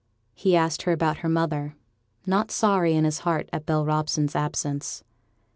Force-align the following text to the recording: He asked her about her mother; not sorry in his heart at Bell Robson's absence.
He 0.33 0.55
asked 0.57 0.81
her 0.81 0.91
about 0.91 1.17
her 1.17 1.29
mother; 1.29 1.75
not 2.25 2.49
sorry 2.49 2.95
in 2.95 3.03
his 3.05 3.19
heart 3.19 3.47
at 3.53 3.67
Bell 3.67 3.85
Robson's 3.85 4.35
absence. 4.35 5.03